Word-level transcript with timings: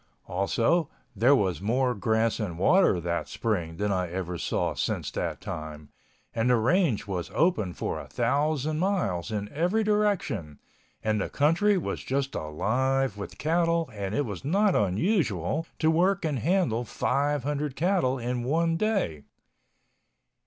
Also 0.25 0.89
there 1.15 1.35
was 1.35 1.61
more 1.61 1.93
grass 1.93 2.39
and 2.39 2.57
water 2.57 2.99
that 2.99 3.29
spring 3.29 3.77
than 3.77 3.91
I 3.91 4.09
ever 4.09 4.39
saw 4.39 4.73
since 4.73 5.11
that 5.11 5.41
time 5.41 5.89
and 6.33 6.49
the 6.49 6.55
range 6.55 7.05
was 7.05 7.29
open 7.35 7.71
for 7.75 7.99
a 7.99 8.07
thousand 8.07 8.79
miles 8.79 9.29
in 9.31 9.47
every 9.49 9.83
direction 9.83 10.57
and 11.03 11.21
the 11.21 11.29
country 11.29 11.77
was 11.77 12.03
just 12.03 12.33
alive 12.33 13.15
with 13.15 13.37
cattle 13.37 13.91
and 13.93 14.15
it 14.15 14.25
was 14.25 14.43
not 14.43 14.73
unusual 14.75 15.67
to 15.77 15.91
work 15.91 16.25
and 16.25 16.39
handle 16.39 16.83
5,000 16.83 17.75
cattle 17.75 18.17
in 18.17 18.43
one 18.43 18.77
day. 18.77 19.21